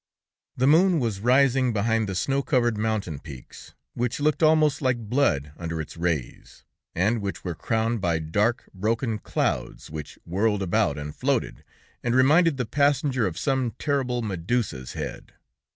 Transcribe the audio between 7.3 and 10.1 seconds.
were crowned by dark, broken clouds,